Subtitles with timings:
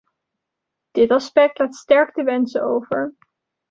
[0.91, 3.13] Dit aspect laat sterk te wensen over.